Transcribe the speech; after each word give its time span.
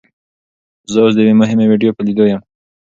زه 0.91 0.97
اوس 1.03 1.13
د 1.15 1.19
یوې 1.23 1.35
مهمې 1.41 1.65
ویډیو 1.67 1.95
په 1.97 2.01
لیدو 2.07 2.25
یم. 2.31 2.41